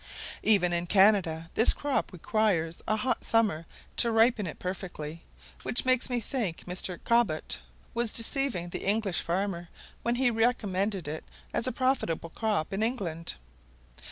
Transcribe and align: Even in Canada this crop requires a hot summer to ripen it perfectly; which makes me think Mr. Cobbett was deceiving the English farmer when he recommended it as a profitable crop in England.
Even 0.41 0.73
in 0.73 0.87
Canada 0.87 1.51
this 1.53 1.73
crop 1.73 2.11
requires 2.11 2.81
a 2.87 2.95
hot 2.95 3.23
summer 3.23 3.67
to 3.97 4.11
ripen 4.11 4.47
it 4.47 4.57
perfectly; 4.57 5.21
which 5.61 5.85
makes 5.85 6.09
me 6.09 6.19
think 6.19 6.63
Mr. 6.65 6.99
Cobbett 7.03 7.59
was 7.93 8.11
deceiving 8.11 8.69
the 8.69 8.83
English 8.89 9.21
farmer 9.21 9.69
when 10.01 10.15
he 10.15 10.31
recommended 10.31 11.07
it 11.07 11.23
as 11.53 11.67
a 11.67 11.71
profitable 11.71 12.31
crop 12.31 12.73
in 12.73 12.81
England. 12.81 13.35